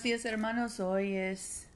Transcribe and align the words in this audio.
Buenos 0.00 0.22
días 0.22 0.32
hermanos, 0.32 0.80
hoy 0.80 1.14
es 1.14 1.66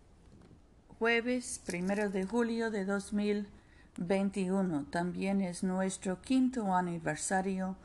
jueves 0.99 1.61
primero 1.67 2.09
de 2.09 2.25
julio 2.25 2.71
de 2.71 2.87
2021. 2.87 4.87
También 4.87 5.43
es 5.43 5.63
nuestro 5.63 6.23
quinto 6.23 6.75
aniversario 6.75 7.77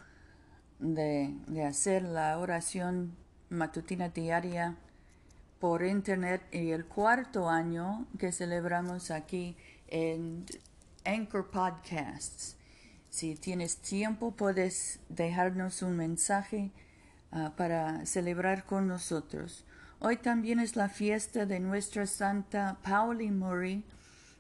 de, 0.79 1.35
hacer 1.67 2.03
la 2.03 2.39
oración 2.39 3.17
matutina 3.49 4.07
diaria 4.07 4.77
por 5.59 5.83
internet 5.83 6.41
y 6.53 6.71
el 6.71 6.85
cuarto 6.85 7.49
año 7.49 8.07
que 8.17 8.31
celebramos 8.31 9.11
aquí 9.11 9.57
en 9.89 10.45
Anchor 11.03 11.51
Podcasts. 11.51 12.55
Si 13.09 13.35
tienes 13.35 13.79
tiempo, 13.79 14.31
puedes 14.31 15.01
dejarnos 15.09 15.81
un 15.81 15.97
mensaje 15.97 16.71
ah, 17.33 17.51
para 17.57 18.05
celebrar 18.05 18.63
con 18.63 18.87
nosotros. 18.87 19.65
Hoy 20.01 20.15
también 20.15 20.61
es 20.61 20.77
la 20.77 20.87
fiesta 20.87 21.45
de 21.45 21.59
nuestra 21.59 22.07
Santa 22.07 22.77
Pauli 22.83 23.31
Murray, 23.31 23.83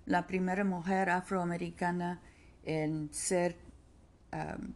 la 0.05 0.25
primera 0.25 0.63
mujer 0.63 1.09
afroamericana 1.09 2.21
en 2.63 3.13
ser 3.13 3.57
um, 4.31 4.73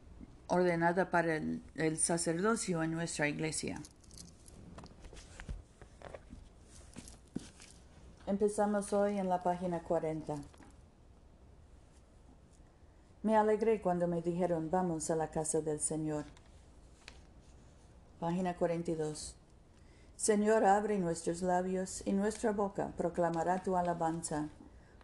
ordenada 0.48 1.10
para 1.10 1.38
el, 1.38 1.64
el 1.76 1.98
sacerdocio 1.98 2.84
en 2.84 2.92
nuestra 2.92 3.30
iglesia. 3.30 3.82
Empezamos 8.28 8.92
hoy 8.92 9.20
en 9.20 9.30
la 9.30 9.42
página 9.42 9.80
40. 9.80 10.36
Me 13.22 13.38
alegré 13.38 13.82
cuando 13.82 14.06
me 14.06 14.22
dijeron 14.22 14.70
vamos 14.70 15.10
a 15.10 15.16
la 15.16 15.32
casa 15.32 15.62
del 15.62 15.80
Señor. 15.80 16.26
Página 18.20 18.54
42. 18.58 19.38
Señor, 20.16 20.64
abre 20.64 21.00
nuestros 21.00 21.42
labios 21.42 22.02
y 22.06 22.14
nuestra 22.14 22.52
boca 22.52 22.94
proclamará 22.96 23.62
tu 23.62 23.76
alabanza. 23.76 24.50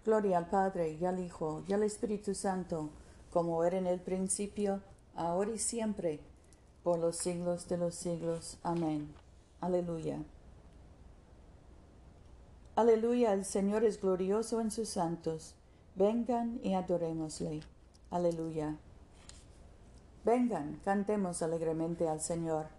Gloria 0.06 0.38
al 0.38 0.50
Padre 0.50 0.98
y 1.00 1.06
al 1.06 1.20
Hijo 1.20 1.64
y 1.68 1.74
al 1.74 1.84
Espíritu 1.84 2.34
Santo, 2.34 2.90
como 3.32 3.64
era 3.64 3.78
en 3.78 3.88
el 3.88 4.00
principio, 4.00 4.82
ahora 5.16 5.52
y 5.52 5.60
siempre, 5.60 6.20
por 6.84 7.00
los 7.00 7.18
siglos 7.18 7.68
de 7.68 7.78
los 7.78 7.96
siglos. 7.96 8.58
Amén. 8.64 9.14
Aleluya. 9.60 10.20
Aleluya, 12.76 13.34
el 13.34 13.44
Señor 13.44 13.84
es 13.84 14.00
glorioso 14.00 14.62
en 14.62 14.72
sus 14.72 14.88
santos. 14.88 15.54
Vengan 15.96 16.62
y 16.64 16.76
adorémosle. 16.76 17.62
Aleluya. 18.10 18.78
Vengan, 20.24 20.80
cantemos 20.86 21.42
alegremente 21.42 22.08
al 22.08 22.22
Señor 22.22 22.79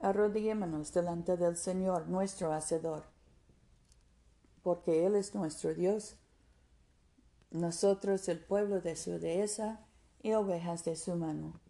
arrodillémonos 0.00 0.92
delante 0.92 1.36
del 1.36 1.56
Señor 1.56 2.08
nuestro 2.08 2.52
Hacedor, 2.52 3.04
porque 4.62 5.06
Él 5.06 5.14
es 5.14 5.34
nuestro 5.34 5.74
Dios, 5.74 6.16
nosotros 7.50 8.28
el 8.28 8.40
pueblo 8.40 8.80
de 8.80 8.96
su 8.96 9.18
dehesa 9.18 9.86
y 10.22 10.32
ovejas 10.32 10.84
de 10.84 10.96
su 10.96 11.14
mano. 11.14 11.60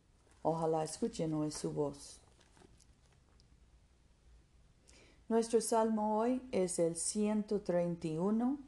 Ojalá 0.42 0.84
escuchen 0.84 1.34
hoy 1.34 1.50
su 1.50 1.72
voz. 1.72 2.20
Nuestro 5.28 5.60
salmo 5.60 6.18
hoy 6.18 6.40
es 6.52 6.78
el 6.78 6.96
131. 6.96 8.58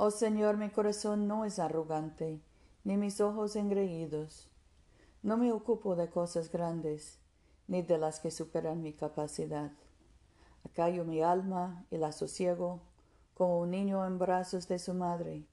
Oh 0.00 0.12
Señor, 0.12 0.58
mi 0.58 0.70
corazón 0.70 1.26
no 1.26 1.44
es 1.44 1.58
arrogante, 1.58 2.40
ni 2.84 2.96
mis 2.96 3.20
ojos 3.20 3.56
engreídos. 3.56 4.48
No 5.24 5.36
me 5.36 5.50
ocupo 5.50 5.96
de 5.96 6.08
cosas 6.08 6.52
grandes, 6.52 7.18
ni 7.66 7.82
de 7.82 7.98
las 7.98 8.20
que 8.20 8.30
superan 8.30 8.80
mi 8.80 8.92
capacidad. 8.92 9.72
Acallo 10.64 11.04
mi 11.04 11.20
alma 11.20 11.84
y 11.90 11.96
la 11.96 12.12
sosiego, 12.12 12.80
como 13.34 13.58
un 13.58 13.72
niño 13.72 14.06
en 14.06 14.20
brazos 14.20 14.68
de 14.68 14.78
su 14.78 14.94
madre. 14.94 15.48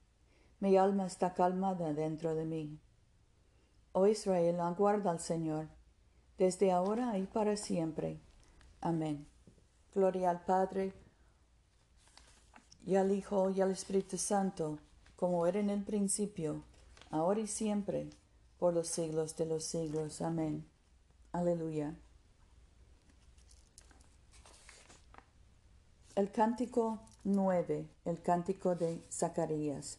Mi 0.60 0.76
alma 0.76 1.06
está 1.06 1.34
calmada 1.34 1.92
dentro 1.92 2.36
de 2.36 2.44
mí. 2.44 2.78
Oh 3.90 4.06
Israel, 4.06 4.60
aguarda 4.60 5.10
al 5.10 5.18
Señor, 5.18 5.66
desde 6.38 6.70
ahora 6.70 7.18
y 7.18 7.26
para 7.26 7.56
siempre. 7.56 8.20
Amén. 8.80 9.26
Gloria 9.92 10.30
al 10.30 10.44
Padre, 10.44 10.94
y 12.86 12.94
al 12.94 13.10
Hijo 13.10 13.50
y 13.50 13.60
al 13.60 13.72
Espíritu 13.72 14.16
Santo, 14.16 14.78
como 15.16 15.46
era 15.46 15.58
en 15.58 15.70
el 15.70 15.82
principio, 15.82 16.62
ahora 17.10 17.40
y 17.40 17.48
siempre, 17.48 18.10
por 18.58 18.72
los 18.72 18.86
siglos 18.86 19.36
de 19.36 19.46
los 19.46 19.64
siglos. 19.64 20.22
Amén. 20.22 20.64
Aleluya. 21.32 21.96
El 26.14 26.30
cántico 26.30 27.00
9, 27.24 27.88
el 28.04 28.22
cántico 28.22 28.76
de 28.76 29.02
Zacarías. 29.10 29.98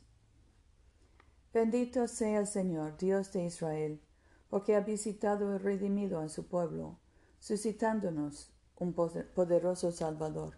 Bendito 1.54 2.08
sea 2.08 2.40
el 2.40 2.48
Señor, 2.48 2.98
Dios 2.98 3.34
de 3.34 3.46
Israel, 3.46 4.02
porque 4.50 4.76
ha 4.76 4.80
visitado 4.80 5.54
y 5.54 5.58
redimido 5.58 6.22
a 6.22 6.30
su 6.30 6.48
pueblo, 6.48 6.98
suscitándonos 7.40 8.50
un 8.78 8.94
poderoso 8.94 9.92
Salvador 9.92 10.58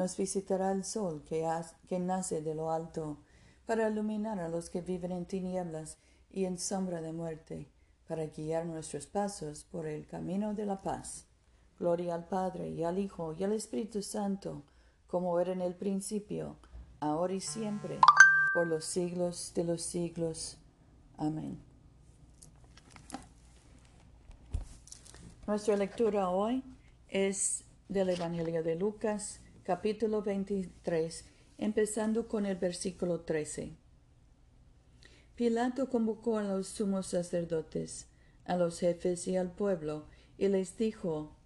nos 0.00 0.16
visitará 0.16 0.72
el 0.72 0.82
sol 0.82 1.22
que, 1.28 1.98
nace 1.98 2.40
de 2.40 2.54
lo 2.54 2.72
alto, 2.72 3.18
para 3.66 3.86
iluminar 3.86 4.40
a 4.40 4.48
los 4.48 4.70
que 4.70 4.80
viven 4.80 5.12
en 5.12 5.26
tinieblas 5.26 5.98
y 6.30 6.46
en 6.46 6.56
sombra 6.58 7.02
de 7.02 7.12
muerte, 7.12 7.68
para 8.08 8.24
guiar 8.28 8.64
nuestros 8.64 9.06
pasos 9.06 9.62
por 9.64 9.86
el 9.86 10.06
camino 10.06 10.54
de 10.54 10.64
la 10.64 10.80
paz. 10.80 11.26
Gloria 11.78 12.14
al 12.14 12.26
Padre 12.26 12.70
y 12.70 12.82
al 12.82 12.98
Hijo 12.98 13.34
y 13.38 13.44
al 13.44 13.52
Espíritu 13.52 14.02
Santo, 14.02 14.62
como 15.06 15.38
era 15.38 15.52
en 15.52 15.60
el 15.60 15.74
principio, 15.74 16.56
ahora 17.00 17.34
y 17.34 17.40
siempre, 17.40 18.00
por 18.54 18.66
los 18.66 18.86
siglos 18.86 19.52
de 19.54 19.64
los 19.64 19.82
siglos. 19.82 20.56
Amén. 21.18 21.60
Nuestra 25.46 25.76
lectura 25.76 26.30
hoy 26.30 26.64
es 27.10 27.64
del 27.90 28.08
Evangelio 28.08 28.62
de 28.62 28.76
Lucas, 28.76 29.40
capítulo 29.70 30.20
23, 30.20 31.24
empezando 31.56 32.26
con 32.26 32.44
el 32.44 32.56
versículo 32.56 33.20
13. 33.20 33.76
Pilato 35.36 35.88
convocó 35.88 36.38
a 36.38 36.42
los 36.42 36.66
sumos 36.66 37.06
sacerdotes, 37.06 38.08
a 38.46 38.56
los 38.56 38.80
jefes 38.80 39.28
y 39.28 39.36
al 39.36 39.52
pueblo, 39.52 40.06
y 40.38 40.48
les 40.48 40.76
dijo, 40.76 41.36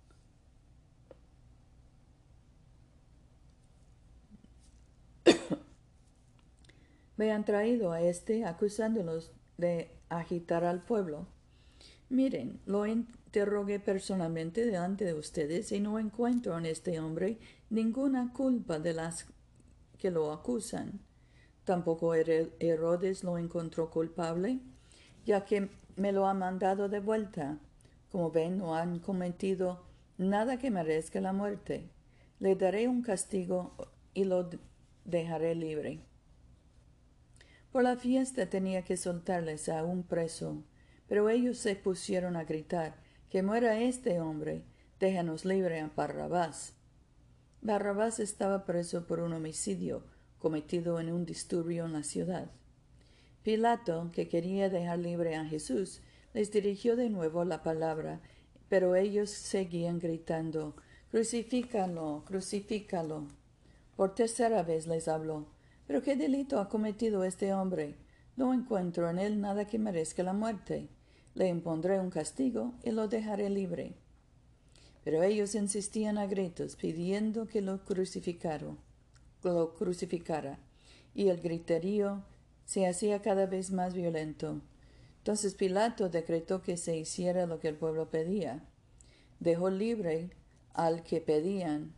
Me 7.18 7.30
han 7.30 7.44
traído 7.44 7.92
a 7.92 8.00
este 8.00 8.46
acusándolos 8.46 9.32
de 9.58 9.90
agitar 10.08 10.64
al 10.64 10.82
pueblo. 10.82 11.26
Miren, 12.08 12.60
lo 12.64 12.86
interrogué 12.86 13.80
personalmente 13.80 14.64
delante 14.64 15.04
de 15.04 15.14
ustedes 15.14 15.72
y 15.72 15.80
no 15.80 15.98
encuentro 15.98 16.56
en 16.56 16.64
este 16.66 17.00
hombre 17.00 17.38
ninguna 17.74 18.32
culpa 18.32 18.78
de 18.78 18.92
las 18.92 19.26
que 19.98 20.12
lo 20.12 20.32
acusan. 20.32 21.00
Tampoco 21.64 22.14
Herodes 22.14 23.24
lo 23.24 23.36
encontró 23.36 23.90
culpable, 23.90 24.60
ya 25.26 25.44
que 25.44 25.68
me 25.96 26.12
lo 26.12 26.28
ha 26.28 26.34
mandado 26.34 26.88
de 26.88 27.00
vuelta. 27.00 27.58
Como 28.12 28.30
ven, 28.30 28.58
no 28.58 28.76
han 28.76 29.00
cometido 29.00 29.82
nada 30.18 30.58
que 30.58 30.70
merezca 30.70 31.20
la 31.20 31.32
muerte. 31.32 31.90
Le 32.38 32.54
daré 32.54 32.86
un 32.86 33.02
castigo 33.02 33.74
y 34.12 34.24
lo 34.24 34.48
dejaré 35.04 35.56
libre. 35.56 36.00
Por 37.72 37.82
la 37.82 37.96
fiesta 37.96 38.48
tenía 38.48 38.82
que 38.82 38.96
soltarles 38.96 39.68
a 39.68 39.82
un 39.82 40.04
preso, 40.04 40.62
pero 41.08 41.28
ellos 41.28 41.58
se 41.58 41.74
pusieron 41.74 42.36
a 42.36 42.44
gritar 42.44 42.94
que 43.30 43.42
muera 43.42 43.80
este 43.80 44.20
hombre, 44.20 44.62
déjanos 45.00 45.44
libre 45.44 45.80
a 45.80 45.90
Barrabás. 45.96 46.74
Barrabás 47.64 48.20
estaba 48.20 48.64
preso 48.64 49.08
por 49.08 49.18
un 49.18 49.32
homicidio 49.32 50.04
cometido 50.38 51.00
en 51.00 51.10
un 51.10 51.26
disturbio 51.26 51.86
en 51.86 51.94
la 51.94 52.04
ciudad. 52.04 52.50
Pilato, 53.42 54.10
que 54.12 54.28
quería 54.28 54.68
dejar 54.68 55.00
libre 55.00 55.34
a 55.34 55.44
Jesús, 55.44 56.00
les 56.32 56.52
dirigió 56.52 56.94
de 56.94 57.10
nuevo 57.10 57.44
la 57.44 57.64
palabra, 57.64 58.20
pero 58.68 58.94
ellos 58.94 59.30
seguían 59.30 59.98
gritando 59.98 60.76
Crucifícalo, 61.10 62.22
crucifícalo. 62.26 63.26
Por 63.96 64.14
tercera 64.14 64.62
vez 64.62 64.86
les 64.86 65.08
habló 65.08 65.48
pero 65.86 66.02
qué 66.02 66.16
delito 66.16 66.60
ha 66.60 66.68
cometido 66.68 67.24
este 67.24 67.52
hombre. 67.52 67.96
No 68.36 68.52
encuentro 68.52 69.08
en 69.10 69.18
él 69.18 69.40
nada 69.40 69.66
que 69.66 69.78
merezca 69.78 70.22
la 70.22 70.32
muerte. 70.32 70.88
Le 71.34 71.48
impondré 71.48 72.00
un 72.00 72.10
castigo 72.10 72.74
y 72.82 72.90
lo 72.90 73.08
dejaré 73.08 73.50
libre. 73.50 73.94
Pero 75.04 75.22
ellos 75.22 75.54
insistían 75.54 76.18
a 76.18 76.26
gritos, 76.26 76.76
pidiendo 76.76 77.46
que 77.46 77.60
lo 77.60 77.84
crucificara, 77.84 78.74
lo 79.42 79.74
crucificara, 79.74 80.58
y 81.14 81.28
el 81.28 81.40
griterío 81.40 82.24
se 82.64 82.86
hacía 82.86 83.20
cada 83.20 83.46
vez 83.46 83.70
más 83.70 83.94
violento. 83.94 84.62
Entonces 85.18 85.54
Pilato 85.54 86.08
decretó 86.08 86.62
que 86.62 86.76
se 86.76 86.96
hiciera 86.96 87.46
lo 87.46 87.60
que 87.60 87.68
el 87.68 87.76
pueblo 87.76 88.10
pedía. 88.10 88.64
Dejó 89.40 89.70
libre 89.70 90.30
al 90.72 91.02
que 91.02 91.20
pedían, 91.20 91.94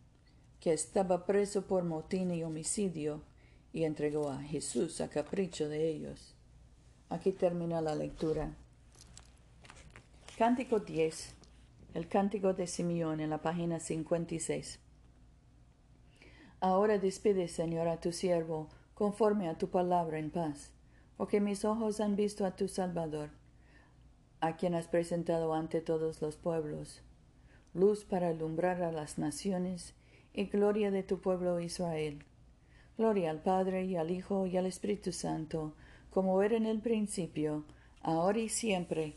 que 0.60 0.72
estaba 0.72 1.26
preso 1.26 1.66
por 1.66 1.84
motín 1.84 2.32
y 2.32 2.42
homicidio, 2.42 3.22
y 3.72 3.84
entregó 3.84 4.30
a 4.30 4.42
Jesús 4.42 5.00
a 5.00 5.08
capricho 5.08 5.68
de 5.68 5.88
ellos. 5.88 6.34
Aquí 7.08 7.30
termina 7.30 7.80
la 7.80 7.94
lectura. 7.94 8.54
Cántico 10.36 10.80
10. 10.80 11.34
El 11.96 12.08
cántico 12.08 12.52
de 12.52 12.66
Simeón 12.66 13.20
en 13.20 13.30
la 13.30 13.40
página 13.40 13.80
56. 13.80 14.80
Ahora 16.60 16.98
despide, 16.98 17.48
Señor, 17.48 17.88
a 17.88 18.00
tu 18.00 18.12
siervo, 18.12 18.68
conforme 18.92 19.48
a 19.48 19.56
tu 19.56 19.70
palabra 19.70 20.18
en 20.18 20.30
paz, 20.30 20.72
porque 21.16 21.40
mis 21.40 21.64
ojos 21.64 22.00
han 22.00 22.14
visto 22.14 22.44
a 22.44 22.54
tu 22.54 22.68
Salvador, 22.68 23.30
a 24.40 24.56
quien 24.58 24.74
has 24.74 24.88
presentado 24.88 25.54
ante 25.54 25.80
todos 25.80 26.20
los 26.20 26.36
pueblos, 26.36 27.00
luz 27.72 28.04
para 28.04 28.28
alumbrar 28.28 28.82
a 28.82 28.92
las 28.92 29.16
naciones 29.16 29.94
y 30.34 30.44
gloria 30.44 30.90
de 30.90 31.02
tu 31.02 31.22
pueblo 31.22 31.60
Israel. 31.60 32.26
Gloria 32.98 33.30
al 33.30 33.40
Padre 33.40 33.86
y 33.86 33.96
al 33.96 34.10
Hijo 34.10 34.44
y 34.44 34.58
al 34.58 34.66
Espíritu 34.66 35.12
Santo, 35.12 35.72
como 36.10 36.42
era 36.42 36.58
en 36.58 36.66
el 36.66 36.80
principio, 36.80 37.64
ahora 38.02 38.40
y 38.40 38.50
siempre, 38.50 39.16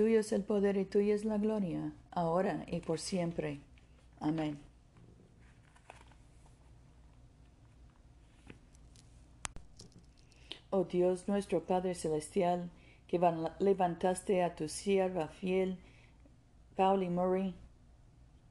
tuyo 0.00 0.20
es 0.20 0.32
el 0.32 0.44
poder 0.44 0.78
y 0.78 0.86
tuya 0.86 1.14
es 1.14 1.26
la 1.26 1.36
gloria, 1.36 1.92
ahora 2.10 2.64
y 2.68 2.80
por 2.80 2.98
siempre. 2.98 3.60
Amén. 4.18 4.58
Oh 10.70 10.84
Dios 10.84 11.28
nuestro 11.28 11.66
Padre 11.66 11.94
Celestial, 11.94 12.70
que 13.08 13.20
levantaste 13.58 14.42
a 14.42 14.54
tu 14.56 14.70
sierva 14.70 15.28
fiel, 15.28 15.76
Pauli 16.76 17.10
Murray, 17.10 17.54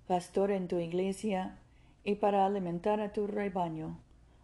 pastor 0.06 0.52
en 0.52 0.68
tu 0.68 0.78
iglesia, 0.78 1.58
y 2.04 2.14
para 2.14 2.46
alimentar 2.46 3.02
a 3.02 3.12
tu 3.12 3.26
rebaño, 3.26 3.98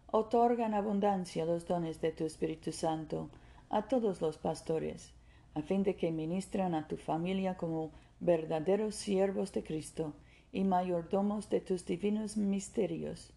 otorga 0.08 0.66
en 0.66 0.74
abundancia 0.74 1.44
los 1.44 1.68
dones 1.68 2.00
de 2.00 2.10
tu 2.10 2.24
Espíritu 2.24 2.72
Santo 2.72 3.30
a 3.70 3.82
todos 3.86 4.20
los 4.20 4.38
pastores, 4.38 5.12
a 5.56 5.62
fin 5.62 5.82
de 5.82 5.96
que 5.96 6.12
ministran 6.12 6.74
a 6.74 6.86
tu 6.86 6.98
familia 6.98 7.56
como 7.56 7.90
verdaderos 8.20 8.94
siervos 8.94 9.52
de 9.52 9.62
Cristo 9.64 10.12
y 10.52 10.64
mayordomos 10.64 11.48
de 11.48 11.62
tus 11.62 11.86
divinos 11.86 12.36
misterios. 12.36 13.32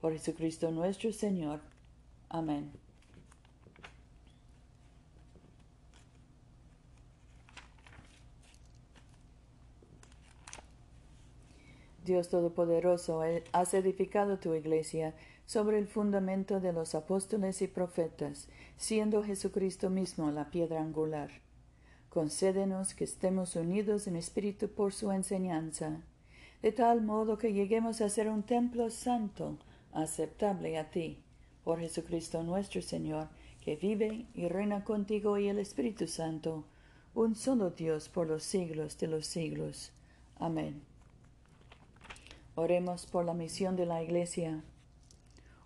Por 0.00 0.14
Jesucristo 0.14 0.70
nuestro 0.70 1.12
Señor. 1.12 1.60
Amén. 2.30 2.72
Dios 12.06 12.30
Todopoderoso, 12.30 13.22
eh, 13.22 13.44
has 13.52 13.74
edificado 13.74 14.38
tu 14.38 14.54
iglesia 14.54 15.14
sobre 15.44 15.78
el 15.78 15.86
fundamento 15.86 16.58
de 16.58 16.72
los 16.72 16.94
apóstoles 16.94 17.60
y 17.60 17.66
profetas, 17.66 18.48
siendo 18.78 19.22
Jesucristo 19.22 19.90
mismo 19.90 20.30
la 20.30 20.50
piedra 20.50 20.80
angular. 20.80 21.30
Concédenos 22.10 22.92
que 22.92 23.04
estemos 23.04 23.54
unidos 23.54 24.08
en 24.08 24.16
espíritu 24.16 24.68
por 24.68 24.92
su 24.92 25.12
enseñanza, 25.12 26.02
de 26.60 26.72
tal 26.72 27.02
modo 27.02 27.38
que 27.38 27.52
lleguemos 27.52 28.00
a 28.00 28.08
ser 28.08 28.28
un 28.28 28.42
templo 28.42 28.90
santo, 28.90 29.58
aceptable 29.92 30.76
a 30.76 30.90
ti, 30.90 31.22
por 31.62 31.78
Jesucristo 31.78 32.42
nuestro 32.42 32.82
Señor, 32.82 33.28
que 33.60 33.76
vive 33.76 34.26
y 34.34 34.48
reina 34.48 34.82
contigo 34.82 35.38
y 35.38 35.48
el 35.48 35.60
Espíritu 35.60 36.08
Santo, 36.08 36.64
un 37.14 37.36
solo 37.36 37.70
Dios 37.70 38.08
por 38.08 38.26
los 38.26 38.42
siglos 38.42 38.98
de 38.98 39.06
los 39.06 39.26
siglos. 39.26 39.92
Amén. 40.36 40.82
Oremos 42.56 43.06
por 43.06 43.24
la 43.24 43.34
misión 43.34 43.76
de 43.76 43.86
la 43.86 44.02
Iglesia. 44.02 44.64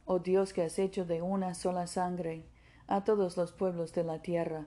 Oh 0.05 0.19
Dios 0.19 0.53
que 0.53 0.63
has 0.63 0.79
hecho 0.79 1.07
de 1.07 1.23
una 1.23 1.55
sola 1.55 1.87
sangre 1.87 2.45
a 2.87 3.03
todos 3.05 3.39
los 3.39 3.53
pueblos 3.53 3.95
de 3.95 4.05
la 4.05 4.21
tierra, 4.21 4.67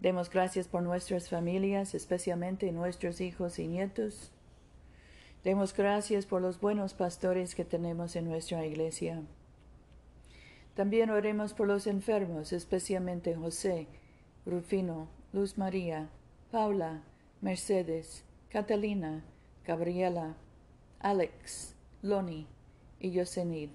Demos 0.00 0.30
gracias 0.30 0.66
por 0.66 0.82
nuestras 0.82 1.28
familias, 1.28 1.94
especialmente 1.94 2.72
nuestros 2.72 3.20
hijos 3.20 3.58
y 3.58 3.66
nietos. 3.66 4.32
Demos 5.44 5.74
gracias 5.74 6.24
por 6.24 6.40
los 6.40 6.58
buenos 6.58 6.94
pastores 6.94 7.54
que 7.54 7.66
tenemos 7.66 8.16
en 8.16 8.26
nuestra 8.26 8.64
iglesia. 8.64 9.22
También 10.74 11.10
oremos 11.10 11.52
por 11.52 11.68
los 11.68 11.86
enfermos, 11.86 12.54
especialmente 12.54 13.34
José, 13.34 13.88
Rufino, 14.46 15.08
Luz 15.34 15.58
María, 15.58 16.08
Paula, 16.50 17.02
Mercedes, 17.42 18.24
Catalina, 18.48 19.22
Gabriela, 19.66 20.34
Alex, 20.98 21.74
Loni 22.00 22.46
y 22.98 23.10
Yosenid. 23.10 23.70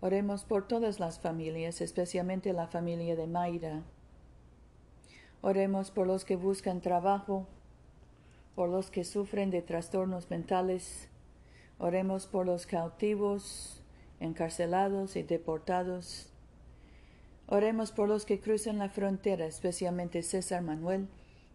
Oremos 0.00 0.44
por 0.44 0.66
todas 0.66 0.98
las 0.98 1.20
familias, 1.20 1.80
especialmente 1.80 2.52
la 2.52 2.66
familia 2.66 3.14
de 3.14 3.28
Mayra. 3.28 3.82
Oremos 5.46 5.90
por 5.90 6.06
los 6.06 6.24
que 6.24 6.36
buscan 6.36 6.80
trabajo, 6.80 7.46
por 8.54 8.70
los 8.70 8.90
que 8.90 9.04
sufren 9.04 9.50
de 9.50 9.60
trastornos 9.60 10.30
mentales. 10.30 11.10
Oremos 11.78 12.26
por 12.26 12.46
los 12.46 12.64
cautivos, 12.64 13.82
encarcelados 14.20 15.16
y 15.16 15.22
deportados. 15.22 16.30
Oremos 17.46 17.92
por 17.92 18.08
los 18.08 18.24
que 18.24 18.40
cruzan 18.40 18.78
la 18.78 18.88
frontera, 18.88 19.44
especialmente 19.44 20.22
César 20.22 20.62
Manuel, 20.62 21.08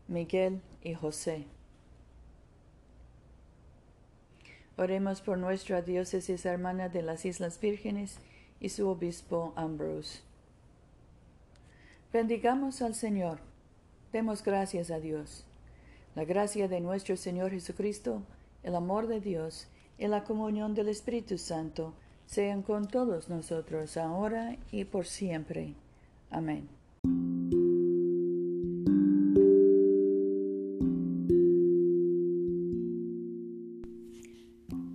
Miguel 0.08 0.62
y 0.84 0.94
José. 0.94 1.48
Oremos 4.78 5.22
por 5.22 5.40
nuestra 5.40 5.82
diócesis 5.82 6.46
hermana 6.46 6.90
de 6.90 7.02
las 7.02 7.26
Islas 7.26 7.60
Vírgenes 7.60 8.20
y 8.60 8.70
su 8.70 8.88
obispo 8.88 9.52
Ambrose. 9.56 10.20
Bendigamos 12.14 12.84
al 12.84 12.94
Señor. 12.94 13.49
Demos 14.12 14.44
gracias 14.44 14.90
a 14.90 15.00
Dios. 15.00 15.46
La 16.16 16.26
gracia 16.26 16.68
de 16.68 16.82
nuestro 16.82 17.16
Señor 17.16 17.52
Jesucristo, 17.52 18.24
el 18.64 18.76
amor 18.76 19.08
de 19.08 19.22
Dios 19.22 19.68
y 20.00 20.08
la 20.08 20.24
comunión 20.24 20.74
del 20.74 20.90
Espíritu 20.90 21.38
Santo 21.38 21.94
sean 22.26 22.64
con 22.64 22.88
todos 22.88 23.30
nosotros 23.30 23.98
ahora 23.98 24.58
y 24.72 24.86
por 24.86 25.06
siempre. 25.06 25.76
Amén. 26.32 26.79